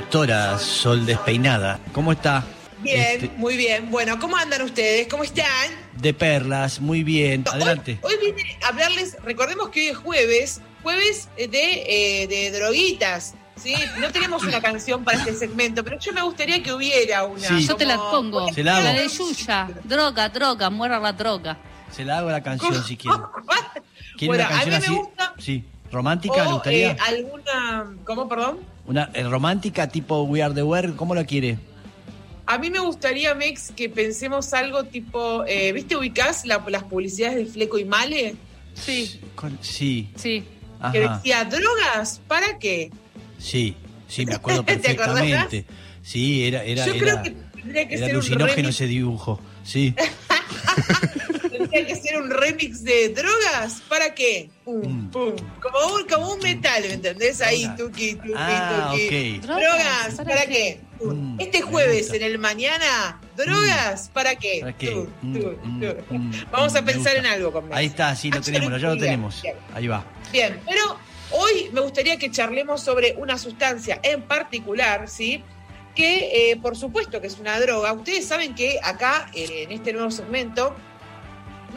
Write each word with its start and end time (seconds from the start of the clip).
doctora 0.00 0.58
Sol 0.58 1.06
Despeinada. 1.06 1.80
¿Cómo 1.92 2.12
está? 2.12 2.44
Bien, 2.82 3.00
Este, 3.00 3.30
muy 3.38 3.56
bien. 3.56 3.90
Bueno, 3.90 4.18
¿cómo 4.18 4.36
andan 4.36 4.60
ustedes? 4.62 5.08
¿Cómo 5.08 5.24
están? 5.24 5.46
de 5.96 6.12
perlas, 6.12 6.78
muy 6.82 7.02
bien. 7.02 7.42
Adelante. 7.50 7.98
Hoy, 8.02 8.12
hoy 8.20 8.32
vine 8.32 8.58
a 8.62 8.68
hablarles, 8.68 9.16
recordemos 9.24 9.70
que 9.70 9.80
hoy 9.80 9.86
es 9.88 9.96
jueves, 9.96 10.60
jueves 10.82 11.28
de, 11.38 11.48
eh, 12.22 12.26
de 12.26 12.50
droguitas. 12.50 13.34
¿sí? 13.56 13.74
No 13.98 14.12
tenemos 14.12 14.42
una 14.44 14.60
canción 14.60 15.02
para 15.02 15.16
este 15.16 15.34
segmento, 15.34 15.82
pero 15.82 15.98
yo 15.98 16.12
me 16.12 16.20
gustaría 16.20 16.62
que 16.62 16.74
hubiera 16.74 17.24
una. 17.24 17.48
Sí. 17.48 17.66
Yo 17.66 17.74
te 17.76 17.86
la 17.86 17.96
pongo. 17.96 18.52
Se 18.52 18.62
la 18.62 18.76
hago. 18.76 18.84
La 18.84 18.92
de 18.92 19.08
Yuya. 19.08 19.68
Droga, 19.84 20.28
droga, 20.28 20.68
muera 20.68 20.98
la 20.98 21.14
droga. 21.14 21.56
Se 21.90 22.04
la 22.04 22.18
hago 22.18 22.30
la 22.30 22.42
canción 22.42 22.84
si 22.84 22.98
quiere. 22.98 23.16
¿Quiere 24.18 24.26
Bueno, 24.36 24.44
una 24.44 24.48
canción 24.50 24.60
a 24.60 24.64
mí 24.64 24.70
me 24.70 24.76
así? 24.76 24.94
gusta. 24.94 25.34
Sí. 25.38 25.64
¿Romántica 25.90 26.42
le 26.42 26.48
O 26.50 26.52
gustaría? 26.54 26.90
eh, 26.92 26.96
alguna. 27.08 27.86
¿Cómo, 28.04 28.28
perdón? 28.28 28.58
Una 28.86 29.10
eh, 29.14 29.24
romántica 29.24 29.88
tipo 29.88 30.22
We 30.22 30.42
Are 30.42 30.54
the 30.54 30.62
World, 30.62 30.96
¿cómo 30.96 31.14
la 31.14 31.24
quiere? 31.24 31.58
A 32.46 32.58
mí 32.58 32.70
me 32.70 32.78
gustaría, 32.78 33.34
Mex, 33.34 33.72
que 33.74 33.88
pensemos 33.88 34.52
algo 34.54 34.84
tipo. 34.84 35.44
eh, 35.46 35.72
¿Viste, 35.72 35.96
ubicás 35.96 36.46
la- 36.46 36.64
las 36.68 36.84
publicidades 36.84 37.36
de 37.38 37.46
Fleco 37.46 37.78
y 37.78 37.84
Male? 37.84 38.36
Sí, 38.74 39.20
Con- 39.34 39.58
Sí. 39.60 40.10
sí. 40.14 40.44
Que 40.92 41.00
decía, 41.00 41.44
¿drogas? 41.46 42.20
¿Para 42.28 42.58
qué? 42.60 42.90
Sí, 43.38 43.74
sí, 44.06 44.24
me 44.26 44.34
acuerdo 44.34 44.64
perfectamente. 44.66 45.64
Sí, 46.02 46.46
era, 46.46 46.62
era, 46.62 46.86
Yo 46.86 46.94
era, 46.94 47.00
creo 47.02 47.22
que 47.24 47.30
tendría 47.60 47.88
que 47.88 47.94
era 47.94 48.06
ser 48.06 48.14
un 48.14 48.20
alucinógeno 48.20 48.54
remix 48.54 48.68
ese 48.76 48.86
dibujo. 48.86 49.40
Sí. 49.64 49.94
Tendría 51.70 51.86
que 51.86 51.96
ser 51.96 52.20
un 52.20 52.30
remix 52.30 52.82
de 52.84 53.08
drogas. 53.10 53.82
¿Para 53.88 54.14
qué? 54.14 54.48
Pum, 54.64 54.80
Mm. 55.06 55.10
pum. 55.10 55.32
Como 55.60 55.94
un, 55.94 56.06
como 56.08 56.32
un 56.34 56.38
metal, 56.40 56.82
¿me 56.82 56.94
entendés? 56.94 57.40
Ahí, 57.40 57.68
tuki, 57.76 58.14
tuki, 58.16 58.32
Ah, 58.36 58.90
tuki. 58.92 59.38
Drogas, 59.38 60.14
¿para, 60.24 60.46
qué? 60.46 60.80
Mm, 61.00 61.40
este 61.40 61.62
jueves 61.62 62.12
en 62.12 62.22
el 62.22 62.38
mañana, 62.38 63.20
drogas, 63.36 64.10
¿para 64.12 64.34
qué? 64.36 64.58
¿Para 64.60 64.76
qué? 64.76 64.94
Mm, 65.22 65.36
mm, 65.36 65.94
mm, 66.10 66.32
Vamos 66.50 66.74
a 66.74 66.82
mm, 66.82 66.84
pensar 66.84 67.14
gusta. 67.14 67.18
en 67.18 67.26
algo 67.26 67.52
con 67.52 67.72
Ahí 67.72 67.86
está, 67.86 68.14
sí, 68.16 68.30
lo 68.30 68.40
tenemos, 68.40 68.80
ya 68.80 68.88
lo 68.88 68.96
tenemos. 68.98 69.42
bien. 69.42 69.56
Ahí 69.74 69.86
va. 69.86 70.04
Bien, 70.32 70.60
pero 70.66 70.98
hoy 71.30 71.68
me 71.72 71.80
gustaría 71.80 72.16
que 72.16 72.30
charlemos 72.30 72.82
sobre 72.82 73.14
una 73.18 73.36
sustancia 73.38 74.00
en 74.02 74.22
particular, 74.22 75.08
¿sí? 75.08 75.42
Que 75.94 76.50
eh, 76.50 76.56
por 76.56 76.76
supuesto 76.76 77.20
que 77.20 77.26
es 77.26 77.38
una 77.38 77.58
droga. 77.60 77.92
Ustedes 77.92 78.26
saben 78.26 78.54
que 78.54 78.78
acá, 78.82 79.30
eh, 79.34 79.62
en 79.64 79.72
este 79.72 79.92
nuevo 79.92 80.10
segmento, 80.10 80.74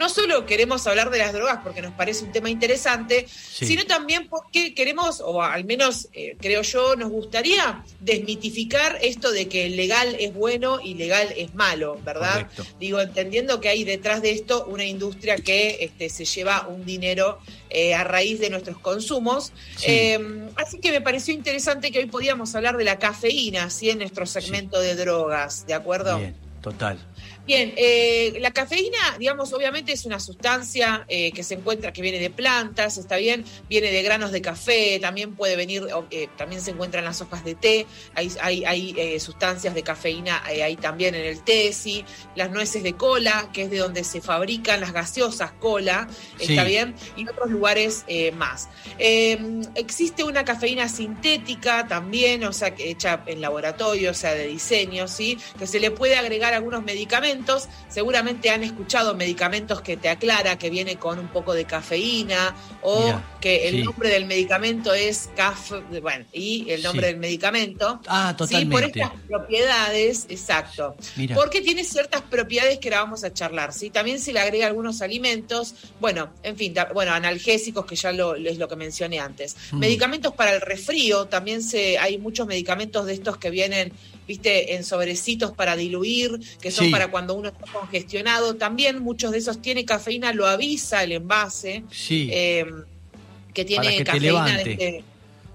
no 0.00 0.08
solo 0.08 0.46
queremos 0.46 0.86
hablar 0.86 1.10
de 1.10 1.18
las 1.18 1.34
drogas 1.34 1.58
porque 1.62 1.82
nos 1.82 1.92
parece 1.92 2.24
un 2.24 2.32
tema 2.32 2.48
interesante, 2.48 3.26
Sí. 3.28 3.66
sino 3.66 3.84
también 3.84 4.28
porque 4.28 4.74
queremos, 4.74 5.20
o 5.20 5.42
al 5.42 5.64
menos 5.64 6.08
eh, 6.14 6.36
creo 6.40 6.62
yo, 6.62 6.96
nos 6.96 7.10
gustaría 7.10 7.84
desmitificar 8.00 8.98
esto 9.02 9.30
de 9.30 9.48
que 9.48 9.68
legal 9.68 10.16
es 10.18 10.32
bueno 10.32 10.80
y 10.82 10.94
legal 10.94 11.28
es 11.36 11.54
malo, 11.54 12.00
¿verdad? 12.02 12.48
Correcto. 12.48 12.66
Digo, 12.80 13.00
entendiendo 13.00 13.60
que 13.60 13.68
hay 13.68 13.84
detrás 13.84 14.22
de 14.22 14.30
esto 14.32 14.64
una 14.66 14.84
industria 14.86 15.36
que 15.36 15.76
este, 15.84 16.08
se 16.08 16.24
lleva 16.24 16.66
un 16.66 16.86
dinero 16.86 17.38
eh, 17.68 17.92
a 17.94 18.02
raíz 18.02 18.40
de 18.40 18.48
nuestros 18.48 18.78
consumos. 18.78 19.52
Sí. 19.76 19.84
Eh, 19.88 20.48
así 20.56 20.78
que 20.80 20.90
me 20.92 21.02
pareció 21.02 21.34
interesante 21.34 21.92
que 21.92 21.98
hoy 21.98 22.06
podíamos 22.06 22.54
hablar 22.54 22.78
de 22.78 22.84
la 22.84 22.98
cafeína, 22.98 23.68
¿sí? 23.68 23.90
En 23.90 23.98
nuestro 23.98 24.24
segmento 24.24 24.80
de 24.80 24.94
drogas, 24.96 25.66
¿de 25.66 25.74
acuerdo? 25.74 26.16
Bien, 26.18 26.34
total. 26.62 26.98
Bien, 27.46 27.72
eh, 27.76 28.36
la 28.40 28.52
cafeína, 28.52 28.98
digamos, 29.18 29.52
obviamente 29.52 29.92
es 29.92 30.04
una 30.04 30.20
sustancia 30.20 31.04
eh, 31.08 31.32
que 31.32 31.42
se 31.42 31.54
encuentra, 31.54 31.92
que 31.92 32.02
viene 32.02 32.18
de 32.18 32.30
plantas, 32.30 32.98
está 32.98 33.16
bien, 33.16 33.44
viene 33.68 33.90
de 33.90 34.02
granos 34.02 34.30
de 34.30 34.40
café, 34.40 34.98
también 35.00 35.34
puede 35.34 35.56
venir, 35.56 35.86
eh, 36.10 36.28
también 36.36 36.60
se 36.62 36.70
encuentran 36.70 37.04
las 37.04 37.20
hojas 37.20 37.44
de 37.44 37.54
té, 37.54 37.86
hay, 38.14 38.30
hay, 38.40 38.64
hay, 38.64 38.94
eh, 38.96 39.18
sustancias 39.18 39.74
de 39.74 39.82
cafeína 39.82 40.42
ahí 40.44 40.76
también 40.76 41.14
en 41.14 41.24
el 41.24 41.42
té, 41.42 41.72
sí, 41.72 42.04
las 42.36 42.50
nueces 42.50 42.82
de 42.82 42.92
cola, 42.92 43.50
que 43.52 43.62
es 43.62 43.70
de 43.70 43.78
donde 43.78 44.04
se 44.04 44.20
fabrican 44.20 44.80
las 44.80 44.92
gaseosas 44.92 45.52
cola, 45.52 46.08
está 46.38 46.62
bien, 46.64 46.94
y 47.16 47.28
otros 47.28 47.50
lugares 47.50 48.04
más. 48.34 48.68
Eh, 48.98 49.38
existe 49.74 50.24
una 50.24 50.44
cafeína 50.44 50.88
sintética 50.88 51.86
también, 51.86 52.44
o 52.44 52.52
sea, 52.52 52.74
que 52.74 52.90
hecha 52.90 53.22
en 53.26 53.40
laboratorio, 53.40 54.10
o 54.10 54.14
sea, 54.14 54.34
de 54.34 54.46
diseño, 54.46 55.08
¿sí? 55.08 55.38
Que 55.58 55.66
se 55.66 55.80
le 55.80 55.90
puede 55.90 56.16
agregar 56.16 56.54
algunos 56.54 56.84
medicamentos. 56.84 57.39
Seguramente 57.88 58.50
han 58.50 58.62
escuchado 58.62 59.14
medicamentos 59.14 59.80
que 59.80 59.96
te 59.96 60.08
aclara 60.08 60.58
que 60.58 60.70
viene 60.70 60.96
con 60.96 61.18
un 61.18 61.28
poco 61.28 61.54
de 61.54 61.64
cafeína 61.64 62.54
o 62.82 63.04
Mira, 63.06 63.24
que 63.40 63.68
el 63.68 63.76
sí. 63.76 63.82
nombre 63.82 64.08
del 64.10 64.26
medicamento 64.26 64.92
es 64.94 65.30
caf, 65.36 65.72
bueno, 66.02 66.24
y 66.32 66.70
el 66.70 66.82
nombre 66.82 67.06
Sí. 67.08 67.12
del 67.12 67.20
medicamento. 67.20 68.00
Ah, 68.06 68.30
Sí, 68.30 68.36
por 68.36 68.48
totalmente. 68.48 69.00
estas 69.00 69.12
propiedades, 69.28 70.26
exacto. 70.28 70.96
Mira. 71.16 71.34
Porque 71.34 71.60
tiene 71.60 71.84
ciertas 71.84 72.22
propiedades 72.22 72.78
que 72.78 72.90
la 72.90 73.00
vamos 73.00 73.24
a 73.24 73.32
charlar, 73.32 73.72
¿sí? 73.72 73.90
También 73.90 74.18
se 74.20 74.32
le 74.32 74.40
agrega 74.40 74.66
algunos 74.66 75.02
alimentos, 75.02 75.74
bueno, 76.00 76.30
en 76.42 76.56
fin, 76.56 76.74
bueno, 76.94 77.12
analgésicos, 77.12 77.84
que 77.86 77.96
ya 77.96 78.12
lo, 78.12 78.34
es 78.36 78.58
lo 78.58 78.68
que 78.68 78.76
mencioné 78.76 79.18
antes. 79.20 79.56
Mm. 79.72 79.78
Medicamentos 79.78 80.34
para 80.34 80.54
el 80.54 80.60
resfrío, 80.60 81.26
también 81.26 81.62
se, 81.62 81.98
hay 81.98 82.18
muchos 82.18 82.46
medicamentos 82.46 83.06
de 83.06 83.14
estos 83.14 83.36
que 83.38 83.50
vienen, 83.50 83.92
viste, 84.30 84.76
en 84.76 84.84
sobrecitos 84.84 85.50
para 85.50 85.74
diluir, 85.74 86.38
que 86.60 86.70
son 86.70 86.84
Sí. 86.86 86.92
para 86.92 87.10
cuando 87.10 87.34
uno 87.34 87.48
está 87.48 87.66
congestionado. 87.72 88.54
También 88.54 89.00
muchos 89.02 89.32
de 89.32 89.38
esos 89.38 89.60
tiene 89.60 89.84
cafeína, 89.84 90.32
lo 90.32 90.46
avisa 90.46 91.02
el 91.02 91.10
envase, 91.12 91.82
Sí. 91.90 92.30
eh, 92.32 92.64
que 93.52 93.64
tiene 93.64 93.84
Para 93.86 93.96
que 93.96 94.04
te 94.04 94.04
cafeína 94.04 94.26
levante. 94.26 94.64
de 94.64 94.70
este- 94.72 95.04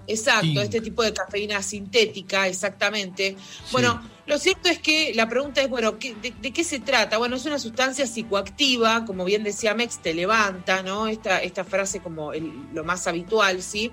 Exacto, 0.08 0.62
este 0.62 0.82
tipo 0.82 1.02
de 1.04 1.14
cafeína 1.14 1.62
sintética, 1.64 2.48
exactamente. 2.48 3.36
Sí. 3.38 3.70
Bueno, 3.72 4.02
lo 4.28 4.40
cierto 4.40 4.70
es 4.70 4.80
que 4.80 5.14
la 5.14 5.30
pregunta 5.30 5.62
es, 5.62 5.70
bueno, 5.70 6.00
¿qué- 6.00 6.16
de, 6.16 6.32
de 6.32 6.52
qué 6.52 6.64
se 6.64 6.80
trata? 6.80 7.18
Bueno, 7.20 7.36
es 7.36 7.46
una 7.46 7.60
sustancia 7.60 8.08
psicoactiva, 8.08 9.06
como 9.06 9.24
bien 9.24 9.44
decía 9.44 9.74
Mex, 9.76 10.00
te 10.02 10.14
levanta, 10.16 10.82
¿no? 10.84 11.08
Esta, 11.08 11.40
esta 11.44 11.64
frase 11.64 12.00
como 12.00 12.34
el- 12.34 12.52
lo 12.74 12.84
más 12.84 13.06
habitual, 13.08 13.62
¿sí? 13.62 13.92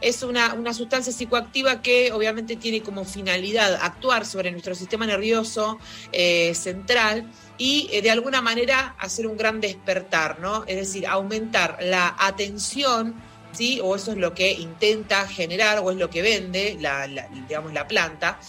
Es 0.00 0.22
una, 0.22 0.54
una 0.54 0.72
sustancia 0.72 1.12
psicoactiva 1.12 1.82
que 1.82 2.12
obviamente 2.12 2.56
tiene 2.56 2.82
como 2.82 3.04
finalidad 3.04 3.74
actuar 3.82 4.24
sobre 4.26 4.50
nuestro 4.52 4.74
sistema 4.74 5.06
nervioso 5.06 5.78
eh, 6.12 6.54
central 6.54 7.30
y 7.58 7.88
eh, 7.92 8.00
de 8.02 8.10
alguna 8.10 8.40
manera 8.40 8.96
hacer 8.98 9.26
un 9.26 9.36
gran 9.36 9.60
despertar, 9.60 10.40
¿no? 10.40 10.64
Es 10.66 10.76
decir, 10.76 11.06
aumentar 11.06 11.78
la 11.82 12.14
atención 12.18 13.14
¿sí? 13.54 13.80
O 13.82 13.96
eso 13.96 14.12
es 14.12 14.18
lo 14.18 14.34
que 14.34 14.52
intenta 14.52 15.26
generar 15.28 15.78
o 15.80 15.90
es 15.90 15.96
lo 15.96 16.10
que 16.10 16.22
vende, 16.22 16.76
la, 16.80 17.06
la- 17.08 17.28
digamos, 17.30 17.72
la 17.72 17.86
planta. 17.88 18.40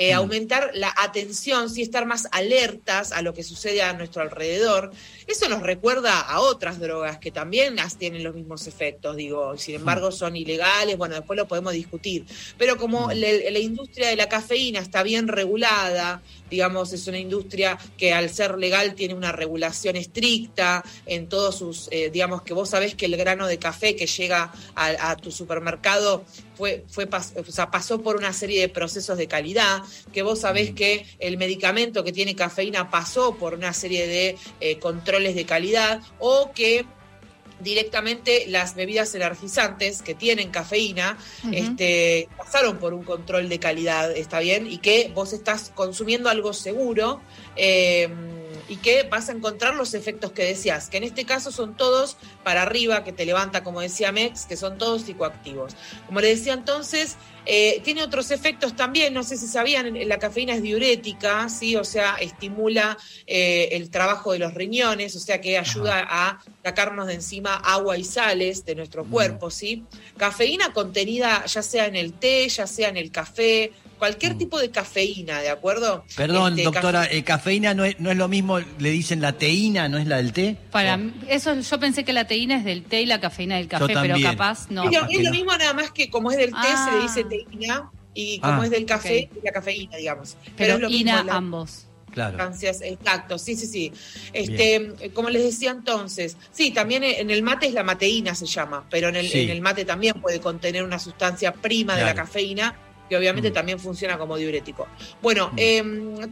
Eh, 0.00 0.14
Mm. 0.14 0.18
Aumentar 0.18 0.70
la 0.74 0.94
atención, 0.96 1.68
sí, 1.68 1.82
estar 1.82 2.06
más 2.06 2.28
alertas 2.30 3.10
a 3.10 3.20
lo 3.20 3.34
que 3.34 3.42
sucede 3.42 3.82
a 3.82 3.92
nuestro 3.94 4.22
alrededor. 4.22 4.92
Eso 5.26 5.48
nos 5.48 5.60
recuerda 5.62 6.20
a 6.20 6.38
otras 6.40 6.78
drogas 6.78 7.18
que 7.18 7.32
también 7.32 7.74
las 7.74 7.96
tienen 7.96 8.22
los 8.22 8.34
mismos 8.36 8.68
efectos, 8.68 9.16
digo, 9.16 9.56
sin 9.58 9.74
embargo 9.74 10.12
son 10.12 10.36
ilegales, 10.36 10.96
bueno, 10.96 11.16
después 11.16 11.36
lo 11.36 11.48
podemos 11.48 11.72
discutir. 11.72 12.24
Pero 12.56 12.76
como 12.76 13.08
Mm. 13.08 13.12
la, 13.14 13.50
la 13.50 13.58
industria 13.58 14.08
de 14.08 14.16
la 14.16 14.28
cafeína 14.28 14.78
está 14.78 15.02
bien 15.02 15.26
regulada, 15.26 16.22
digamos, 16.48 16.92
es 16.92 17.06
una 17.08 17.18
industria 17.18 17.76
que 17.98 18.14
al 18.14 18.30
ser 18.30 18.56
legal 18.56 18.94
tiene 18.94 19.14
una 19.14 19.32
regulación 19.32 19.96
estricta 19.96 20.82
en 21.06 21.28
todos 21.28 21.58
sus, 21.58 21.88
eh, 21.90 22.08
digamos, 22.10 22.42
que 22.42 22.54
vos 22.54 22.70
sabés 22.70 22.94
que 22.94 23.06
el 23.06 23.16
grano 23.16 23.46
de 23.48 23.58
café 23.58 23.96
que 23.96 24.06
llega 24.06 24.52
a, 24.74 25.10
a 25.10 25.16
tu 25.16 25.30
supermercado 25.30 26.24
fue, 26.56 26.84
fue 26.88 27.08
pas- 27.08 27.32
o 27.36 27.52
sea, 27.52 27.70
pasó 27.70 28.00
por 28.00 28.16
una 28.16 28.32
serie 28.32 28.60
de 28.62 28.68
procesos 28.68 29.16
de 29.18 29.28
calidad, 29.28 29.82
que 30.12 30.22
vos 30.22 30.40
sabés 30.40 30.72
Mm. 30.72 30.74
que 30.74 31.06
el 31.18 31.36
medicamento 31.36 32.04
que 32.04 32.12
tiene 32.12 32.34
cafeína 32.34 32.90
pasó 32.90 33.36
por 33.36 33.54
una 33.54 33.72
serie 33.72 34.06
de 34.06 34.36
eh, 34.60 34.78
controles 34.78 35.34
de 35.34 35.44
calidad 35.44 36.00
o 36.18 36.52
que 36.52 36.84
directamente 37.60 38.44
las 38.46 38.74
bebidas 38.74 39.14
energizantes 39.14 40.02
que 40.02 40.14
tienen 40.14 40.50
cafeína 40.50 41.18
este, 41.52 42.28
pasaron 42.36 42.78
por 42.78 42.94
un 42.94 43.02
control 43.02 43.48
de 43.48 43.58
calidad, 43.58 44.16
¿está 44.16 44.38
bien? 44.38 44.70
Y 44.70 44.78
que 44.78 45.10
vos 45.12 45.32
estás 45.32 45.72
consumiendo 45.74 46.28
algo 46.28 46.52
seguro 46.52 47.20
eh, 47.56 48.08
y 48.68 48.76
que 48.76 49.04
vas 49.04 49.28
a 49.28 49.32
encontrar 49.32 49.74
los 49.74 49.94
efectos 49.94 50.32
que 50.32 50.44
decías, 50.44 50.88
que 50.88 50.98
en 50.98 51.04
este 51.04 51.24
caso 51.24 51.50
son 51.50 51.76
todos 51.76 52.16
para 52.44 52.62
arriba, 52.62 53.02
que 53.04 53.12
te 53.12 53.24
levanta, 53.24 53.64
como 53.64 53.80
decía 53.80 54.12
Mex, 54.12 54.44
que 54.44 54.56
son 54.56 54.78
todos 54.78 55.02
psicoactivos. 55.02 55.74
Como 56.06 56.20
le 56.20 56.28
decía 56.28 56.52
entonces, 56.52 57.16
eh, 57.46 57.80
tiene 57.82 58.02
otros 58.02 58.30
efectos 58.30 58.76
también, 58.76 59.14
no 59.14 59.22
sé 59.22 59.38
si 59.38 59.46
sabían, 59.46 59.96
la 60.06 60.18
cafeína 60.18 60.54
es 60.54 60.62
diurética, 60.62 61.48
¿sí? 61.48 61.76
O 61.76 61.84
sea, 61.84 62.16
estimula 62.16 62.98
eh, 63.26 63.70
el 63.72 63.88
trabajo 63.88 64.32
de 64.32 64.38
los 64.38 64.52
riñones, 64.52 65.16
o 65.16 65.20
sea 65.20 65.40
que 65.40 65.56
ayuda 65.56 66.06
a 66.06 66.38
sacarnos 66.62 67.06
de 67.06 67.14
encima 67.14 67.54
agua 67.56 67.96
y 67.96 68.04
sales 68.04 68.66
de 68.66 68.74
nuestro 68.74 69.04
Mm. 69.04 69.10
cuerpo, 69.10 69.50
¿sí? 69.50 69.84
Cafeína 70.18 70.72
contenida 70.74 71.46
ya 71.46 71.62
sea 71.62 71.86
en 71.86 71.96
el 71.96 72.12
té, 72.12 72.48
ya 72.48 72.66
sea 72.66 72.90
en 72.90 72.98
el 72.98 73.10
café, 73.10 73.72
cualquier 73.98 74.34
Mm. 74.34 74.38
tipo 74.38 74.58
de 74.58 74.70
cafeína, 74.70 75.40
¿de 75.40 75.50
acuerdo? 75.50 76.04
Perdón, 76.16 76.52
Este, 76.52 76.64
doctora, 76.64 77.02
cafe- 77.02 77.16
eh, 77.18 77.24
cafeína 77.24 77.74
no 77.74 77.84
es, 77.84 77.98
no 78.00 78.10
es 78.10 78.16
lo 78.16 78.28
mismo, 78.28 78.58
le 78.60 78.90
dicen 78.90 79.20
la 79.20 79.32
teína, 79.32 79.88
¿no 79.88 79.98
es 79.98 80.06
la 80.06 80.16
del 80.18 80.32
té? 80.32 80.56
Para 80.70 80.94
O- 80.94 80.98
mí- 80.98 81.12
eso 81.28 81.54
yo 81.60 81.80
pensé 81.80 82.04
que 82.04 82.12
la 82.12 82.26
teína 82.26 82.56
es 82.56 82.64
del 82.64 82.84
té 82.84 83.02
y 83.02 83.06
la 83.06 83.20
cafeina 83.20 83.56
del 83.56 83.68
café, 83.68 83.92
pero 84.00 84.16
capaz 84.22 84.70
no. 84.70 84.84
es 84.84 84.86
lo, 84.86 84.92
capaz 84.94 85.10
es 85.10 85.16
que 85.18 85.22
lo 85.24 85.30
no. 85.30 85.34
mismo 85.36 85.52
nada 85.56 85.74
más 85.74 85.90
que 85.90 86.08
como 86.10 86.30
es 86.30 86.36
del 86.38 86.50
té 86.50 86.68
se 86.84 86.96
le 86.96 87.02
dice 87.02 87.24
Ah. 87.24 87.28
teína 87.28 87.90
y 88.14 88.38
como 88.40 88.62
Ah. 88.62 88.64
es 88.64 88.70
del 88.70 88.86
café, 88.86 89.28
la 89.42 89.52
cafeína, 89.52 89.96
digamos. 89.96 90.36
Pero 90.56 90.74
es 90.74 90.80
lo 90.80 90.88
mismo 90.88 91.12
la- 91.24 91.34
ambos. 91.34 91.84
Claro. 92.10 92.30
sustancias, 92.38 92.80
exacto, 92.82 93.38
sí, 93.38 93.54
sí, 93.54 93.66
sí. 93.66 93.92
Este, 94.32 95.10
como 95.12 95.28
les 95.30 95.42
decía 95.44 95.70
entonces, 95.70 96.36
sí, 96.52 96.70
también 96.70 97.04
en 97.04 97.30
el 97.30 97.42
mate 97.42 97.66
es 97.66 97.74
la 97.74 97.84
mateína 97.84 98.34
se 98.34 98.46
llama, 98.46 98.86
pero 98.90 99.08
en 99.10 99.16
el, 99.16 99.28
Sí. 99.28 99.42
en 99.42 99.50
el 99.50 99.60
mate 99.60 99.84
también 99.84 100.14
puede 100.20 100.40
contener 100.40 100.82
una 100.84 100.98
sustancia 100.98 101.52
prima 101.52 101.96
de 101.96 102.04
la 102.04 102.14
cafeína 102.14 102.74
que 103.08 103.16
obviamente 103.16 103.50
Mm. 103.50 103.54
también 103.54 103.78
funciona 103.78 104.18
como 104.18 104.36
diurético. 104.36 104.86
Bueno, 105.22 105.50
Mm. 105.52 105.56
eh, 105.58 105.82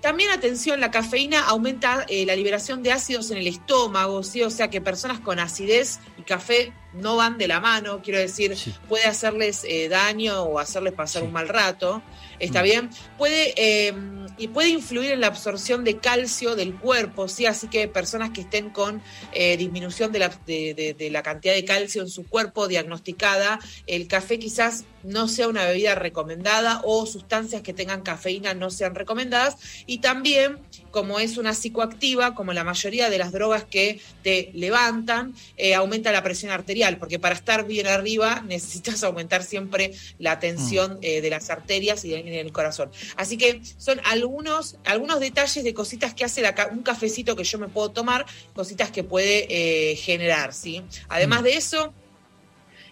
también 0.00 0.30
atención, 0.30 0.80
la 0.80 0.90
cafeína 0.90 1.40
aumenta 1.46 2.04
eh, 2.08 2.26
la 2.26 2.36
liberación 2.36 2.82
de 2.82 2.92
ácidos 2.92 3.30
en 3.30 3.38
el 3.38 3.46
estómago, 3.46 4.22
¿sí? 4.22 4.42
O 4.42 4.50
sea 4.50 4.68
que 4.68 4.80
personas 4.80 5.20
con 5.20 5.38
acidez 5.38 5.98
y 6.18 6.22
café 6.22 6.72
no 6.96 7.16
van 7.16 7.38
de 7.38 7.48
la 7.48 7.60
mano, 7.60 8.00
quiero 8.02 8.18
decir, 8.18 8.56
Sí. 8.56 8.74
puede 8.88 9.04
hacerles 9.04 9.64
eh, 9.68 9.88
daño 9.88 10.42
o 10.42 10.58
hacerles 10.58 10.92
pasar 10.94 11.22
Sí. 11.22 11.26
un 11.28 11.32
mal 11.32 11.48
rato, 11.48 12.02
¿está 12.38 12.60
Mm. 12.60 12.64
bien? 12.64 12.90
Puede, 13.18 13.54
eh, 13.56 13.94
y 14.38 14.48
puede 14.48 14.68
influir 14.68 15.12
en 15.12 15.20
la 15.20 15.28
absorción 15.28 15.82
de 15.84 15.98
calcio 15.98 16.56
del 16.56 16.74
cuerpo, 16.74 17.28
¿sí? 17.28 17.46
Así 17.46 17.68
que 17.68 17.88
personas 17.88 18.30
que 18.30 18.42
estén 18.42 18.70
con 18.70 19.00
eh, 19.32 19.56
disminución 19.56 20.12
de 20.12 20.18
la, 20.18 20.28
de, 20.46 20.74
de- 20.74 20.94
de 20.94 21.10
la 21.10 21.22
cantidad 21.22 21.54
de 21.54 21.64
calcio 21.64 22.02
en 22.02 22.08
su 22.08 22.26
cuerpo 22.26 22.68
diagnosticada, 22.68 23.58
el 23.86 24.08
café 24.08 24.38
quizás 24.38 24.84
no 25.02 25.28
sea 25.28 25.48
una 25.48 25.64
bebida 25.66 25.94
recomendada 25.94 26.80
o 26.84 27.06
sustancias 27.06 27.62
que 27.62 27.72
tengan 27.72 28.02
cafeína 28.02 28.54
no 28.54 28.70
sean 28.70 28.94
recomendadas. 28.94 29.56
Y 29.86 29.98
también, 29.98 30.58
como 30.96 31.20
es 31.20 31.36
una 31.36 31.52
psicoactiva, 31.52 32.34
como 32.34 32.54
la 32.54 32.64
mayoría 32.64 33.10
de 33.10 33.18
las 33.18 33.30
drogas 33.30 33.64
que 33.64 34.00
te 34.22 34.50
levantan, 34.54 35.34
eh, 35.58 35.74
aumenta 35.74 36.10
la 36.10 36.22
presión 36.22 36.52
arterial, 36.52 36.96
porque 36.96 37.18
para 37.18 37.34
estar 37.34 37.66
bien 37.66 37.86
arriba 37.86 38.42
necesitas 38.48 39.04
aumentar 39.04 39.42
siempre 39.42 39.92
la 40.18 40.38
tensión 40.38 40.98
eh, 41.02 41.20
de 41.20 41.28
las 41.28 41.50
arterias 41.50 42.02
y 42.06 42.14
en 42.14 42.28
el 42.28 42.50
corazón. 42.50 42.90
Así 43.16 43.36
que 43.36 43.60
son 43.76 44.00
algunos, 44.06 44.78
algunos 44.86 45.20
detalles 45.20 45.62
de 45.64 45.74
cositas 45.74 46.14
que 46.14 46.24
hace 46.24 46.40
la 46.40 46.54
un 46.72 46.82
cafecito 46.82 47.36
que 47.36 47.44
yo 47.44 47.58
me 47.58 47.68
puedo 47.68 47.90
tomar, 47.90 48.24
cositas 48.54 48.90
que 48.90 49.04
puede 49.04 49.48
eh, 49.50 49.96
generar, 49.96 50.54
¿sí? 50.54 50.82
Además 51.10 51.42
Mm. 51.42 51.44
de 51.44 51.56
eso, 51.58 51.94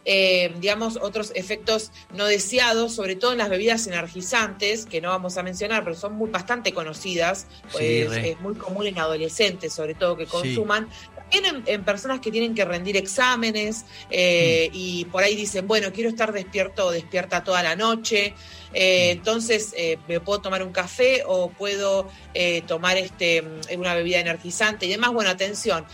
eh, 0.05 0.53
digamos, 0.61 0.99
otros 1.01 1.33
efectos 1.35 1.91
no 2.12 2.27
deseados, 2.27 2.95
sobre 2.95 3.17
todo 3.17 3.33
en 3.33 3.39
las 3.39 3.49
bebidas 3.49 3.87
energizantes, 3.87 4.87
que 4.87 5.01
no 5.01 5.09
vamos 5.11 5.37
a 5.39 5.43
mencionar, 5.43 5.85
pero 5.85 5.97
son 5.97 6.15
muy 6.15 6.31
bastante 6.31 6.73
conocidas, 6.73 7.47
Sí, 7.77 8.05
pues, 8.06 8.25
es 8.25 8.41
muy 8.41 8.55
común 8.55 8.87
en 8.87 8.99
adolescentes, 8.99 9.73
sobre 9.73 9.95
todo 9.95 10.17
que 10.17 10.25
Sí. 10.27 10.31
consuman. 10.31 10.89
También 11.31 11.56
en, 11.56 11.75
en 11.75 11.85
personas 11.85 12.21
que 12.21 12.31
tienen 12.31 12.55
que 12.55 12.65
rendir 12.67 12.97
exámenes 12.99 13.87
eh, 14.11 14.69
Mm. 14.71 14.77
y 14.77 15.05
por 15.06 15.23
ahí 15.23 15.35
dicen, 15.35 15.67
bueno, 15.67 15.91
quiero 15.93 16.11
estar 16.11 16.33
despierto 16.33 16.87
o 16.87 16.91
despierta 16.91 17.43
toda 17.43 17.62
la 17.62 17.75
noche, 17.75 18.35
eh, 18.75 19.09
Mm. 19.15 19.19
entonces 19.19 19.73
eh, 19.77 19.99
me 20.06 20.21
puedo 20.21 20.43
tomar 20.43 20.62
un 20.62 20.71
café 20.71 21.23
o 21.27 21.49
puedo 21.51 22.09
eh, 22.35 22.62
tomar 22.67 22.99
este 22.99 23.43
una 23.77 23.95
bebida 23.95 24.21
energizante 24.21 24.85
y 24.87 24.91
demás. 24.91 25.12
Bueno, 25.12 25.31
atención, 25.31 25.87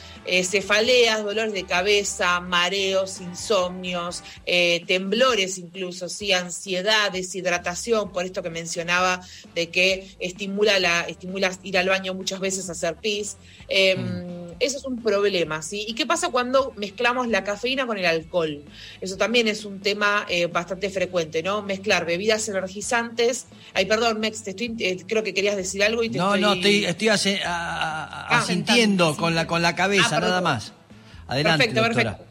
cefaleas, 0.42 1.22
dolores 1.22 1.52
de 1.52 1.64
cabeza, 1.64 2.40
mareos, 2.40 3.20
eh, 4.46 4.82
temblores 4.86 5.58
incluso, 5.58 6.08
sí, 6.08 6.32
ansiedad, 6.32 7.10
deshidratación, 7.12 8.12
por 8.12 8.24
esto 8.24 8.42
que 8.42 8.50
mencionaba 8.50 9.20
de 9.54 9.68
que 9.70 10.14
estimula 10.20 10.78
la, 10.78 11.02
estimula 11.02 11.50
ir 11.62 11.78
al 11.78 11.88
baño 11.88 12.14
muchas 12.14 12.40
veces 12.40 12.68
a 12.68 12.72
hacer 12.72 12.96
pis. 12.96 13.36
Eh, 13.68 13.96
Mm. 13.96 14.40
Eso 14.60 14.76
es 14.76 14.84
un 14.84 15.02
problema, 15.02 15.62
¿sí? 15.62 15.86
¿Y 15.88 15.94
qué 15.94 16.04
pasa 16.04 16.28
cuando 16.28 16.74
mezclamos 16.76 17.28
la 17.28 17.42
cafeína 17.44 17.86
con 17.86 17.96
el 17.96 18.04
alcohol? 18.04 18.62
Eso 19.00 19.16
también 19.16 19.48
es 19.48 19.64
un 19.64 19.80
tema 19.80 20.26
eh, 20.28 20.48
bastante 20.48 20.90
frecuente, 20.90 21.42
¿no? 21.42 21.62
Mezclar 21.62 22.04
bebidas 22.04 22.46
energizantes. 22.46 23.46
Ay, 23.72 23.86
perdón, 23.86 24.20
Mex, 24.20 24.42
te 24.42 24.50
estoy, 24.50 24.74
eh, 24.80 24.98
creo 25.08 25.22
que 25.22 25.32
querías 25.32 25.56
decir 25.56 25.82
algo 25.82 26.02
y 26.02 26.10
te 26.10 26.18
No, 26.18 26.34
estoy... 26.34 26.40
no, 26.42 26.52
estoy, 26.52 26.84
estoy 26.84 27.08
ase- 27.08 27.42
a- 27.42 28.04
a- 28.04 28.26
Ah, 28.28 28.38
asintiendo 28.40 29.16
con 29.16 29.34
la, 29.34 29.46
con 29.46 29.62
la 29.62 29.74
cabeza, 29.74 30.04
Ah, 30.08 30.10
perdón. 30.20 30.28
nada 30.28 30.40
más. 30.42 30.72
Adelante, 31.26 31.64
perfecto, 31.64 31.82
doctora. 31.82 32.10
perfecto. 32.18 32.29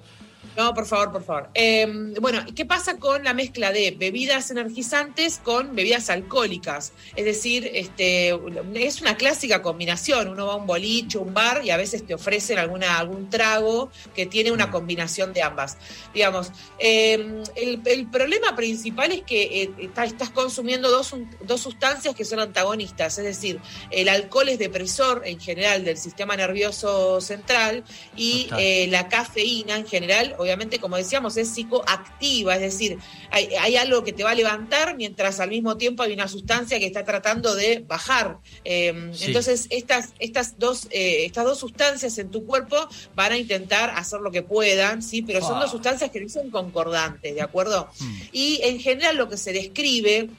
No, 0.60 0.74
por 0.74 0.86
favor, 0.86 1.14
por 1.14 1.24
favor. 1.24 1.50
Eh, 1.54 1.88
bueno, 2.20 2.44
¿qué 2.54 2.66
pasa 2.66 2.98
con 2.98 3.24
la 3.24 3.34
mezcla 3.34 3.72
de 3.72 3.92
bebidas 3.98 4.52
energizantes 4.52 5.40
con 5.42 5.74
bebidas 5.74 6.10
alcohólicas? 6.10 6.92
Es 7.16 7.24
decir, 7.24 7.72
este, 7.74 8.38
es 8.74 9.00
una 9.00 9.16
clásica 9.16 9.62
combinación. 9.62 10.28
Uno 10.28 10.48
va 10.48 10.54
a 10.54 10.56
un 10.58 10.68
boliche, 10.68 11.18
un 11.18 11.34
bar 11.34 11.62
y 11.64 11.70
a 11.70 11.78
veces 11.78 12.06
te 12.06 12.14
ofrecen 12.14 12.58
alguna, 12.60 13.00
algún 13.00 13.30
trago 13.30 13.90
que 14.14 14.26
tiene 14.26 14.52
una 14.52 14.68
Mm. 14.68 14.72
combinación 14.72 15.32
de 15.32 15.44
ambas. 15.44 15.78
Digamos, 16.14 16.52
eh, 16.78 17.14
el, 17.56 17.82
el 17.86 18.08
problema 18.12 18.54
principal 18.58 19.14
es 19.14 19.22
que 19.22 19.62
eh, 19.62 19.72
está- 19.80 20.04
estás 20.04 20.30
consumiendo 20.30 20.90
dos, 20.92 21.16
dos 21.42 21.62
sustancias 21.62 22.14
que 22.16 22.26
son 22.26 22.40
antagonistas. 22.42 23.18
Es 23.18 23.24
decir, 23.24 23.62
el 23.92 24.10
alcohol 24.10 24.50
es 24.50 24.60
depresor 24.60 25.22
en 25.24 25.40
general 25.40 25.86
del 25.86 25.96
sistema 25.98 26.36
nervioso 26.36 27.22
central 27.22 27.86
y 28.18 28.50
eh, 28.58 28.88
la 28.90 29.08
cafeína 29.08 29.78
en 29.78 29.88
general, 29.88 30.36
obviamente, 30.38 30.49
como 30.80 30.98
decíamos, 30.98 31.38
es 31.38 31.50
psicoactiva, 31.50 32.56
es 32.56 32.62
decir, 32.62 32.98
hay, 33.32 33.48
hay 33.60 33.76
algo 33.76 34.04
que 34.04 34.14
te 34.14 34.24
va 34.24 34.32
a 34.32 34.36
levantar 34.36 34.96
mientras 34.96 35.40
al 35.40 35.50
mismo 35.50 35.78
tiempo 35.78 36.04
hay 36.04 36.14
una 36.14 36.28
sustancia 36.28 36.80
que 36.80 36.86
está 36.86 37.04
tratando 37.06 37.56
de 37.56 37.84
bajar. 37.88 38.38
Eh, 38.64 39.12
Sí. 39.14 39.26
Entonces, 39.26 39.68
estas, 39.70 40.10
estas, 40.20 40.58
dos, 40.60 40.88
eh, 40.92 41.26
estas 41.26 41.46
dos 41.46 41.60
sustancias 41.60 42.18
en 42.18 42.30
tu 42.30 42.46
cuerpo 42.46 42.76
van 43.16 43.32
a 43.34 43.38
intentar 43.38 43.92
hacer 43.92 44.20
lo 44.22 44.32
que 44.32 44.42
puedan, 44.44 45.02
¿sí? 45.02 45.22
Pero 45.22 45.42
son 45.42 45.58
Ah. 45.58 45.62
dos 45.62 45.72
sustancias 45.72 46.10
que 46.12 46.22
no 46.22 46.30
son 46.30 46.50
concordantes, 46.50 47.36
¿de 47.36 47.42
acuerdo? 47.42 47.90
Mm. 48.00 48.18
Y 48.32 48.60
en 48.64 48.80
general 48.80 49.18
lo 49.18 49.30
que 49.30 49.38
se 49.38 49.54
describe 49.54 50.30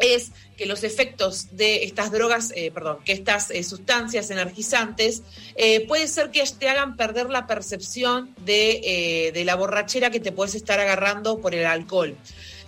es 0.00 0.32
que 0.56 0.66
los 0.66 0.84
efectos 0.84 1.56
de 1.56 1.84
estas 1.84 2.12
drogas, 2.12 2.52
eh, 2.54 2.70
perdón, 2.72 2.98
que 3.04 3.12
estas 3.12 3.50
eh, 3.50 3.62
sustancias 3.64 4.30
energizantes 4.30 5.22
eh, 5.56 5.86
puede 5.86 6.06
ser 6.08 6.30
que 6.30 6.44
te 6.58 6.68
hagan 6.68 6.96
perder 6.96 7.30
la 7.30 7.46
percepción 7.46 8.34
de, 8.44 9.32
de 9.34 9.44
la 9.44 9.56
borrachera 9.56 10.10
que 10.10 10.20
te 10.20 10.30
puedes 10.30 10.54
estar 10.54 10.78
agarrando 10.78 11.38
por 11.38 11.54
el 11.54 11.66
alcohol. 11.66 12.16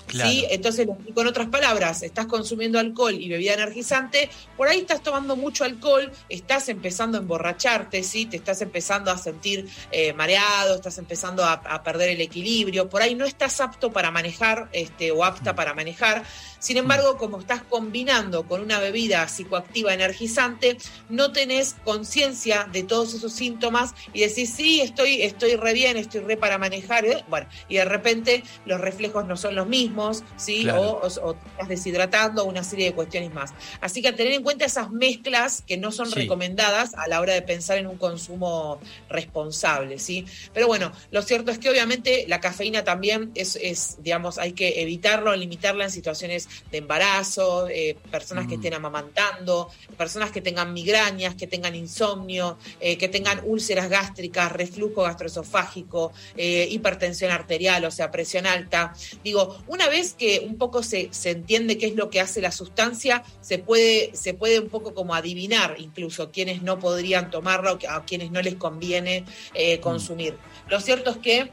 Claro. 0.06 0.30
¿sí? 0.30 0.46
Entonces, 0.50 0.86
en 0.88 1.26
otras 1.26 1.48
palabras, 1.48 2.02
estás 2.02 2.26
consumiendo 2.26 2.78
alcohol 2.78 3.14
y 3.14 3.28
bebida 3.28 3.54
energizante, 3.54 4.30
por 4.56 4.68
ahí 4.68 4.78
estás 4.78 5.02
tomando 5.02 5.36
mucho 5.36 5.64
alcohol, 5.64 6.12
estás 6.28 6.68
empezando 6.68 7.18
a 7.18 7.20
emborracharte, 7.20 8.02
¿sí? 8.02 8.26
te 8.26 8.36
estás 8.36 8.62
empezando 8.62 9.10
a 9.10 9.18
sentir 9.18 9.68
eh, 9.90 10.12
mareado, 10.12 10.76
estás 10.76 10.98
empezando 10.98 11.44
a, 11.44 11.54
a 11.54 11.82
perder 11.82 12.10
el 12.10 12.20
equilibrio, 12.20 12.88
por 12.88 13.02
ahí 13.02 13.14
no 13.14 13.24
estás 13.24 13.60
apto 13.60 13.92
para 13.92 14.10
manejar 14.10 14.68
este, 14.72 15.10
o 15.10 15.24
apta 15.24 15.54
para 15.54 15.74
manejar. 15.74 16.22
Sin 16.58 16.76
embargo, 16.76 17.16
como 17.16 17.40
estás 17.40 17.62
combinando 17.64 18.46
con 18.46 18.60
una 18.60 18.78
bebida 18.78 19.26
psicoactiva 19.28 19.92
energizante, 19.94 20.76
no 21.08 21.32
tenés 21.32 21.74
conciencia 21.84 22.68
de 22.72 22.82
todos 22.82 23.14
esos 23.14 23.32
síntomas 23.32 23.92
y 24.12 24.20
decís, 24.20 24.54
sí, 24.54 24.80
estoy, 24.80 25.22
estoy 25.22 25.56
re 25.56 25.72
bien, 25.72 25.96
estoy 25.96 26.20
re 26.20 26.36
para 26.36 26.58
manejar. 26.58 27.04
¿eh? 27.04 27.24
Bueno, 27.28 27.46
y 27.68 27.76
de 27.76 27.84
repente 27.84 28.42
los 28.64 28.80
reflejos 28.80 29.26
no 29.26 29.36
son 29.36 29.54
los 29.54 29.66
mismos, 29.66 30.24
¿sí? 30.36 30.62
Claro. 30.62 30.82
O, 30.82 31.06
o- 31.06 31.26
o 31.30 31.34
te 31.34 31.48
estás 31.48 31.68
deshidratando, 31.68 32.44
una 32.44 32.62
serie 32.64 32.86
de 32.86 32.94
cuestiones 32.94 33.32
más. 33.32 33.52
Así 33.80 34.02
que 34.02 34.08
a 34.08 34.16
tener 34.16 34.32
en 34.32 34.42
cuenta 34.42 34.64
esas 34.64 34.90
mezclas 34.90 35.62
que 35.66 35.76
no 35.76 35.92
son 35.92 36.06
Sí. 36.10 36.14
recomendadas 36.20 36.94
a 36.94 37.08
la 37.08 37.20
hora 37.20 37.34
de 37.34 37.42
pensar 37.42 37.78
en 37.78 37.86
un 37.86 37.98
consumo 37.98 38.80
responsable, 39.08 39.98
¿sí? 39.98 40.24
Pero 40.52 40.66
bueno, 40.66 40.92
lo 41.10 41.22
cierto 41.22 41.50
es 41.50 41.58
que 41.58 41.70
obviamente 41.70 42.24
la 42.28 42.40
cafeína 42.40 42.84
también 42.84 43.30
es, 43.34 43.56
es 43.56 43.96
digamos, 44.02 44.38
hay 44.38 44.52
que 44.52 44.80
evitarlo, 44.82 45.34
limitarla 45.34 45.84
en 45.84 45.90
situaciones 45.90 46.45
de 46.70 46.78
embarazo, 46.78 47.68
eh, 47.68 47.96
personas 48.10 48.46
que 48.46 48.56
Mm. 48.56 48.60
estén 48.60 48.74
amamantando, 48.74 49.70
personas 49.96 50.30
que 50.30 50.40
tengan 50.40 50.72
migrañas, 50.72 51.34
que 51.34 51.46
tengan 51.46 51.74
insomnio, 51.74 52.58
eh, 52.80 52.96
que 52.98 53.08
tengan 53.08 53.40
úlceras 53.44 53.88
gástricas, 53.88 54.52
reflujo 54.52 55.02
gastroesofágico, 55.02 56.12
eh, 56.36 56.68
hipertensión 56.70 57.30
arterial, 57.30 57.84
o 57.84 57.90
sea, 57.90 58.10
presión 58.10 58.46
alta. 58.46 58.94
Digo, 59.22 59.58
una 59.66 59.88
vez 59.88 60.14
que 60.14 60.40
un 60.46 60.56
poco 60.58 60.82
se, 60.82 61.08
se 61.12 61.30
entiende 61.30 61.78
qué 61.78 61.86
es 61.86 61.94
lo 61.96 62.10
que 62.10 62.20
hace 62.20 62.40
la 62.40 62.52
sustancia, 62.52 63.22
se 63.40 63.58
puede, 63.58 64.10
se 64.14 64.34
puede 64.34 64.60
un 64.60 64.68
poco 64.68 64.94
como 64.94 65.14
adivinar 65.14 65.76
incluso 65.78 66.30
quienes 66.30 66.62
no 66.62 66.78
podrían 66.78 67.30
tomarla 67.30 67.72
o 67.72 67.78
a 67.88 68.04
quienes 68.04 68.30
no 68.30 68.42
les 68.42 68.54
conviene 68.54 69.24
eh, 69.54 69.80
consumir. 69.80 70.36
Lo 70.68 70.80
cierto 70.80 71.10
es 71.10 71.16
que 71.18 71.50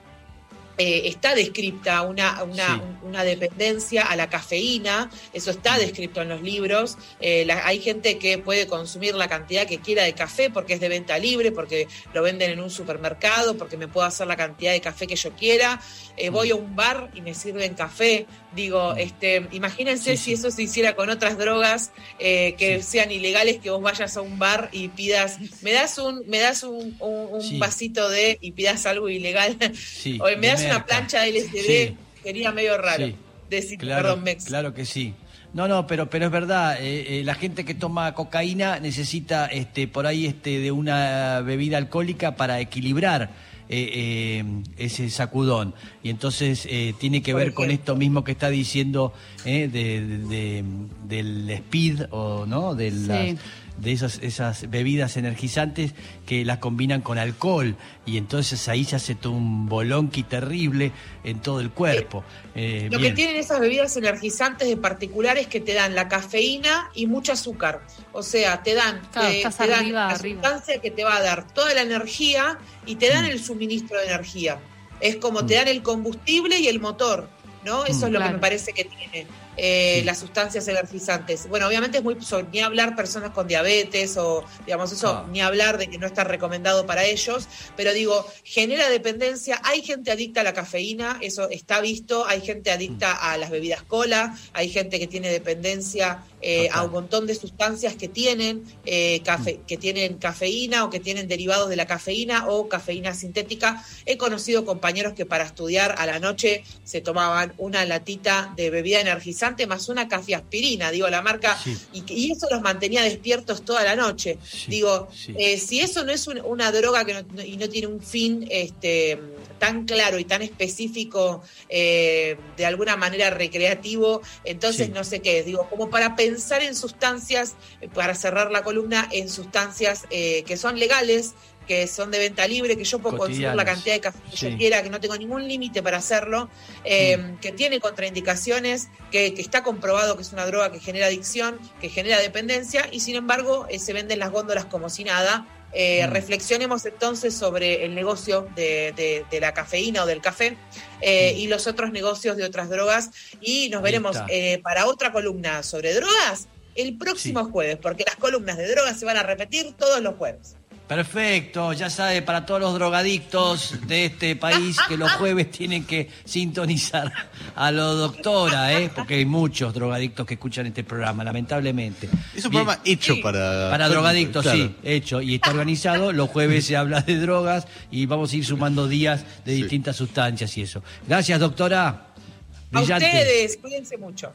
eh, 0.78 1.04
está 1.06 1.36
descripta 1.36 2.02
una, 2.02 2.44
una, 2.44 2.76
Sí. 2.76 2.82
una 3.04 3.24
dependencia 3.24 4.04
a 4.04 4.16
la 4.16 4.30
cafeína, 4.30 5.10
eso 5.34 5.52
está 5.52 5.78
descrito 5.78 6.22
en 6.22 6.30
los 6.30 6.42
libros. 6.42 6.98
Eh, 7.20 7.44
la- 7.46 7.66
hay 7.68 7.80
gente 7.80 8.18
que 8.18 8.38
puede 8.40 8.66
consumir 8.68 9.14
la 9.16 9.28
cantidad 9.28 9.68
que 9.68 9.80
quiera 9.80 10.04
de 10.04 10.14
café 10.14 10.50
porque 10.50 10.74
es 10.74 10.80
de 10.80 10.90
venta 10.90 11.18
libre, 11.20 11.52
porque 11.52 11.88
lo 12.14 12.22
venden 12.24 12.50
en 12.52 12.60
un 12.60 12.70
supermercado, 12.70 13.56
porque 13.58 13.78
me 13.78 13.88
puedo 13.88 14.08
hacer 14.08 14.26
la 14.28 14.36
cantidad 14.36 14.72
de 14.72 14.82
café 14.82 15.06
que 15.08 15.16
yo 15.16 15.32
quiera. 15.34 15.80
Eh, 16.18 16.30
voy 16.30 16.50
a 16.52 16.56
un 16.56 16.76
bar 16.76 17.12
y 17.14 17.22
me 17.22 17.34
sirven 17.34 17.74
café. 17.76 18.26
Digo, 18.56 18.94
Mm. 18.94 19.00
este, 19.00 19.48
imagínense 19.52 20.16
Sí, 20.18 20.24
si 20.24 20.34
eso 20.34 20.52
se 20.52 20.64
hiciera 20.64 20.96
con 20.96 21.10
otras 21.10 21.38
drogas 21.38 21.92
que 22.20 22.82
sean 22.84 23.12
ilegales, 23.12 23.58
que 23.60 23.70
vos 23.70 23.82
vayas 23.82 24.16
a 24.18 24.22
un 24.22 24.38
bar 24.40 24.70
y 24.72 24.90
pidas, 24.90 25.38
me 25.62 25.72
das 25.72 25.98
un, 25.98 26.24
me 26.28 26.40
das 26.40 26.64
un, 26.64 26.96
un- 27.00 27.28
un 27.32 27.60
vasito 27.60 28.10
de 28.10 28.38
y 28.42 28.52
pidas 28.52 28.86
algo 28.86 29.10
ilegal. 29.10 29.58
Oye, 30.22 30.36
me 30.38 30.48
de 30.48 30.63
das 30.68 30.76
una 30.76 30.86
plancha 30.86 31.22
de 31.22 31.30
LCD, 31.30 31.88
Sí. 31.88 31.98
sería 32.24 32.52
medio 32.52 32.78
raro. 32.78 33.06
Sí. 33.08 33.16
Decir, 33.50 33.78
Claro, 33.78 34.02
perdón, 34.10 34.24
Mex. 34.24 34.46
claro 34.46 34.74
que 34.74 34.86
sí. 34.86 35.14
No, 35.54 35.68
no, 35.68 35.86
pero, 35.86 36.10
pero 36.10 36.26
es 36.26 36.32
verdad, 36.32 36.78
eh, 36.82 37.20
eh, 37.20 37.24
la 37.24 37.36
gente 37.36 37.64
que 37.64 37.76
toma 37.76 38.14
cocaína 38.16 38.80
necesita 38.80 39.46
este, 39.46 39.88
por 39.88 40.08
ahí 40.08 40.26
este, 40.26 40.58
de 40.60 40.72
una 40.72 41.42
bebida 41.42 41.78
alcohólica 41.78 42.36
para 42.36 42.60
equilibrar 42.60 43.30
eh, 43.70 43.90
eh, 43.94 44.44
ese 44.78 45.10
sacudón. 45.12 45.76
Y 46.02 46.10
entonces 46.10 46.68
eh, 46.70 46.94
tiene 47.00 47.22
que 47.22 47.34
ver 47.36 47.54
con 47.54 47.70
esto 47.72 47.96
mismo 47.96 48.24
que 48.24 48.32
está 48.34 48.50
diciendo 48.50 49.14
eh, 49.46 49.68
de, 49.72 50.02
de- 50.02 50.18
de- 50.28 50.64
del 51.08 51.50
speed 51.52 52.06
o 52.10 52.46
no 52.48 52.74
de 52.76 52.92
las- 52.92 53.30
Sí. 53.30 53.38
De 53.78 53.92
esas, 53.92 54.20
esas 54.22 54.70
bebidas 54.70 55.18
energizantes 55.18 55.94
que 56.26 56.46
las 56.46 56.60
combinan 56.60 57.02
con 57.02 57.18
alcohol 57.18 57.76
y 58.06 58.18
entonces 58.18 58.68
ahí 58.70 58.86
se 58.86 58.96
hace 58.96 59.16
todo 59.16 59.34
un 59.34 59.68
bolonqui 59.68 60.24
terrible 60.24 60.92
en 61.24 61.40
todo 61.42 61.60
el 61.60 61.72
cuerpo. 61.72 62.24
Eh, 62.56 62.88
Lo 62.92 63.00
bien. 63.00 63.12
que 63.14 63.16
tienen 63.16 63.36
esas 63.38 63.60
bebidas 63.60 63.98
energizantes 63.98 64.68
de 64.68 64.78
particular 64.78 65.38
es 65.38 65.48
que 65.48 65.60
te 65.60 65.74
dan 65.74 65.96
la 65.96 66.08
cafeína 66.08 66.90
y 66.94 67.08
mucho 67.08 67.32
azúcar. 67.34 67.82
O 68.12 68.22
sea, 68.24 68.62
te 68.64 68.74
dan, 68.76 69.02
Claro, 69.12 69.28
te, 69.30 69.38
estás 69.38 69.58
te 69.58 69.68
dan 69.68 69.80
arriba, 69.80 70.08
la 70.08 70.14
arriba. 70.16 70.42
sustancia 70.42 70.80
que 70.82 70.92
te 70.92 71.04
va 71.04 71.16
a 71.18 71.22
dar 71.22 71.48
toda 71.52 71.74
la 71.74 71.82
energía 71.82 72.60
y 72.86 72.96
te 72.96 73.10
dan 73.10 73.26
Mm. 73.26 73.30
el 73.32 73.44
suministro 73.44 73.98
de 74.00 74.06
energía. 74.06 74.60
Es 75.02 75.16
como 75.18 75.46
te 75.46 75.56
Mm. 75.56 75.58
dan 75.58 75.68
el 75.70 75.82
combustible 75.84 76.60
y 76.60 76.68
el 76.68 76.80
motor, 76.80 77.28
¿no? 77.66 77.86
Eso 77.86 78.02
Mm. 78.02 78.06
es 78.06 78.12
lo 78.12 78.20
que 78.22 78.30
me 78.30 78.40
parece 78.40 78.72
que 78.74 78.86
tiene 78.86 79.26
eh, 79.58 79.98
Sí. 80.00 80.06
las 80.06 80.20
sustancias 80.20 80.68
energizantes. 80.68 81.48
Bueno, 81.48 81.68
obviamente 81.68 81.98
es 82.00 82.04
muy, 82.04 82.18
ni 82.52 82.60
hablar 82.62 82.96
personas 82.96 83.32
con 83.32 83.48
diabetes 83.48 84.18
o, 84.18 84.44
digamos, 84.66 84.92
eso, 84.92 85.10
Ah. 85.10 85.28
ni 85.32 85.42
hablar 85.42 85.78
de 85.78 85.88
que 85.88 85.98
no 85.98 86.08
está 86.08 86.24
recomendado 86.24 86.86
para 86.86 87.06
ellos, 87.06 87.48
pero 87.76 87.94
digo, 87.94 88.26
genera 88.44 88.90
dependencia. 88.90 89.62
Hay 89.64 89.82
gente 89.82 90.12
adicta 90.12 90.42
a 90.42 90.44
la 90.44 90.54
cafeína, 90.54 91.18
eso 91.22 91.50
está 91.50 91.82
visto. 91.82 92.26
Hay 92.28 92.42
gente 92.42 92.72
adicta 92.72 93.12
a 93.14 93.38
las 93.38 93.50
bebidas 93.52 93.84
cola, 93.84 94.38
hay 94.54 94.70
gente 94.70 95.00
que 95.00 95.08
tiene 95.08 95.30
dependencia 95.30 96.24
eh, 96.46 96.68
a 96.74 96.84
un 96.84 96.92
montón 96.92 97.26
de 97.26 97.36
sustancias 97.36 97.96
que 97.96 98.10
tienen, 98.10 98.64
eh, 98.86 99.22
cafe- 99.24 99.62
que 99.66 99.78
tienen 99.78 100.16
cafeína 100.18 100.84
o 100.84 100.90
que 100.90 101.00
tienen 101.00 101.30
derivados 101.30 101.70
de 101.70 101.78
la 101.78 101.86
cafeína 101.88 102.48
o 102.50 102.68
cafeína 102.68 103.14
sintética. 103.14 103.82
He 104.06 104.18
conocido 104.18 104.66
compañeros 104.66 105.14
que 105.14 105.26
para 105.26 105.46
estudiar 105.46 105.96
a 105.98 106.06
la 106.06 106.20
noche 106.20 106.66
se 106.84 107.00
tomaban 107.00 107.54
una 107.58 107.86
latita 107.86 108.52
de 108.58 108.70
bebida 108.72 109.00
energizante 109.00 109.43
más 109.68 109.90
una 109.90 110.08
cafeaspirina, 110.08 110.90
digo, 110.92 111.08
la 111.10 111.22
marca, 111.22 111.58
Sí. 111.62 111.76
y, 111.94 112.32
eso 112.32 112.48
los 112.50 112.62
mantenía 112.62 113.02
despiertos 113.04 113.64
toda 113.66 113.84
la 113.84 113.96
noche. 113.96 114.38
Sí, 114.44 114.66
Digo, 114.72 115.10
sí. 115.14 115.34
eh, 115.38 115.58
si 115.60 115.80
eso 115.82 116.04
no 116.06 116.12
es 116.12 116.28
un- 116.28 116.42
una 116.42 116.72
droga 116.72 117.04
que 117.06 117.14
no- 117.24 117.44
y 117.44 117.58
no 117.58 117.68
tiene 117.70 117.88
un 117.88 118.02
fin 118.02 118.48
este, 118.50 119.20
tan 119.60 119.86
claro 119.86 120.18
y 120.20 120.26
tan 120.26 120.42
específico, 120.42 121.42
eh, 121.70 122.38
de 122.58 122.66
alguna 122.66 122.96
manera 122.98 123.30
recreativo, 123.30 124.22
entonces 124.44 124.90
no 124.90 125.04
sé 125.04 125.22
qué 125.22 125.40
es. 125.40 125.46
Digo, 125.46 125.68
como 125.70 125.90
para 125.90 126.16
pensar 126.16 126.62
en 126.64 126.76
sustancias, 126.76 127.54
eh, 127.82 127.88
para 127.94 128.16
cerrar 128.16 128.52
la 128.52 128.64
columna, 128.64 129.08
en 129.12 129.30
sustancias 129.30 130.04
eh, 130.10 130.44
que 130.46 130.58
son 130.58 130.80
legales, 130.80 131.34
que 131.68 131.88
son 131.88 132.12
de 132.12 132.20
venta 132.20 132.48
libre, 132.48 132.76
que 132.78 132.84
yo 132.84 133.00
puedo 133.00 133.18
consumir 133.18 133.54
la 133.56 133.66
cantidad 133.66 133.96
de 133.96 134.02
café 134.02 134.20
que 134.30 134.38
Sí. 134.38 134.52
yo 134.52 134.58
quiera, 134.58 134.84
que 134.84 134.90
no 134.90 135.00
tengo 135.00 135.16
ningún 135.18 135.48
límite 135.48 135.82
para 135.84 135.98
hacerlo, 135.98 136.50
eh, 136.84 137.36
que 137.42 137.52
tiene 137.52 137.80
contraindicaciones, 137.80 138.90
que, 139.12 139.34
que 139.34 139.42
está 139.42 139.64
comprobado 139.64 140.16
que 140.16 140.22
es 140.22 140.34
una 140.34 140.46
droga 140.46 140.72
que 140.72 140.80
genera 140.80 141.08
adicción, 141.08 141.60
que 141.82 141.90
genera 141.90 142.20
dependencia, 142.20 142.88
y 142.92 143.00
sin 143.00 143.16
embargo 143.16 143.66
eh, 143.70 143.80
se 143.80 143.94
venden 143.94 144.20
las 144.20 144.32
góndolas 144.32 144.66
como 144.66 144.90
si 144.90 145.04
nada. 145.04 145.48
Eh, 145.76 146.06
Mm. 146.08 146.12
Reflexionemos 146.12 146.86
entonces 146.86 147.34
sobre 147.34 147.84
el 147.84 147.96
negocio 147.96 148.48
de, 148.56 148.94
de- 148.96 149.26
de 149.32 149.40
la 149.40 149.56
cafeína 149.56 150.04
o 150.04 150.06
del 150.06 150.22
café 150.22 150.52
Mm. 150.52 151.38
y 151.38 151.48
los 151.48 151.66
otros 151.66 151.92
negocios 151.92 152.38
de 152.38 152.44
otras 152.44 152.70
drogas 152.70 153.10
y 153.42 153.70
nos 153.70 153.80
Ahí 153.80 153.84
veremos 153.92 154.18
para 154.62 154.86
otra 154.86 155.12
columna 155.12 155.64
sobre 155.64 155.94
drogas 155.96 156.48
el 156.76 156.96
próximo 156.98 157.44
Sí. 157.46 157.52
jueves, 157.52 157.78
porque 157.82 158.04
las 158.06 158.16
columnas 158.18 158.58
de 158.58 158.68
drogas 158.68 159.00
se 159.00 159.06
van 159.06 159.18
a 159.18 159.24
repetir 159.24 159.74
todos 159.74 160.02
los 160.02 160.16
jueves. 160.16 160.56
Perfecto, 160.96 161.74
ya 161.74 161.90
sabe, 161.90 162.22
para 162.22 162.46
todos 162.46 162.62
los 162.62 162.74
drogadictos 162.76 163.76
de 163.88 164.06
este 164.06 164.36
país 164.36 164.78
que 164.88 164.96
los 164.96 165.12
jueves 165.14 165.50
tienen 165.50 165.86
que 165.86 166.08
sintonizar 166.24 167.12
a 167.56 167.72
lo 167.72 167.96
doctora, 167.96 168.72
¿eh? 168.80 168.92
porque 168.94 169.16
hay 169.16 169.26
muchos 169.26 169.74
drogadictos 169.74 170.26
que 170.28 170.36
escuchan 170.36 170.68
este 170.68 170.84
programa, 170.84 171.24
lamentablemente. 171.24 172.10
Es 172.36 172.46
un 172.46 172.52
Bien. 172.52 172.64
programa 172.66 172.82
hecho 172.86 173.16
para... 173.24 173.70
Para 173.72 173.90
drogadictos, 173.90 174.44
Claro. 174.44 174.58
sí, 174.58 174.76
hecho, 174.84 175.22
y 175.22 175.36
está 175.36 175.50
organizado. 175.52 176.12
Los 176.12 176.30
jueves 176.30 176.66
se 176.66 176.76
habla 176.78 177.02
de 177.02 177.18
drogas 177.18 177.66
y 177.90 178.06
vamos 178.06 178.32
a 178.32 178.36
ir 178.36 178.46
sumando 178.46 178.88
días 178.88 179.24
de 179.46 179.56
Sí. 179.56 179.62
distintas 179.64 179.96
sustancias 179.96 180.56
y 180.58 180.62
eso. 180.64 180.84
Gracias, 181.08 181.40
doctora. 181.40 181.88
A 181.90 182.80
Brillante. 182.80 183.06
ustedes, 183.06 183.58
cuídense 183.58 183.98
mucho. 183.98 184.34